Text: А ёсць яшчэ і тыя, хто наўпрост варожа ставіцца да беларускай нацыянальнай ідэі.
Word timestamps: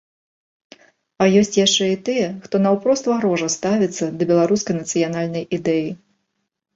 А 1.25 1.25
ёсць 1.41 1.57
яшчэ 1.65 1.89
і 1.91 1.97
тыя, 2.07 2.27
хто 2.45 2.61
наўпрост 2.65 3.09
варожа 3.11 3.49
ставіцца 3.57 4.05
да 4.23 4.29
беларускай 4.31 4.79
нацыянальнай 4.79 5.45
ідэі. 5.59 5.93